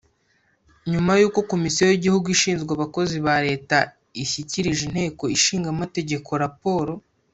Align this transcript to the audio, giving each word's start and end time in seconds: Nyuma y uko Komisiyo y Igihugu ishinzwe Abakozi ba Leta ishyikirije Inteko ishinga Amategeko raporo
Nyuma 0.91 1.11
y 1.21 1.25
uko 1.27 1.39
Komisiyo 1.51 1.83
y 1.89 1.95
Igihugu 1.99 2.27
ishinzwe 2.35 2.71
Abakozi 2.73 3.17
ba 3.25 3.35
Leta 3.47 3.77
ishyikirije 4.23 4.81
Inteko 4.87 5.23
ishinga 5.37 5.67
Amategeko 5.75 6.29
raporo 6.45 6.93